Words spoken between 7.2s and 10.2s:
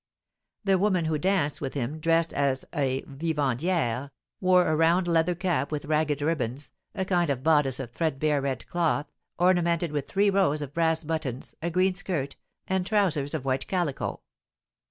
of bodice of threadbare red cloth, ornamented with